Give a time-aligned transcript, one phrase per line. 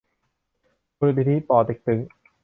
[0.97, 1.99] มูลนิธิป่อเต็กตึ๊ง